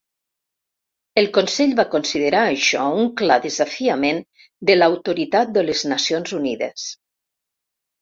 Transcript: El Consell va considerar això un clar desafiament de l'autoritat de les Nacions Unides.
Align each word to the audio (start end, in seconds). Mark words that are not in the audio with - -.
El 1.21 1.29
Consell 1.35 1.75
va 1.81 1.85
considerar 1.91 2.41
això 2.55 2.87
un 3.03 3.13
clar 3.23 3.39
desafiament 3.45 4.25
de 4.73 4.81
l'autoritat 4.81 5.57
de 5.61 5.67
les 5.71 5.89
Nacions 5.97 6.39
Unides. 6.43 6.93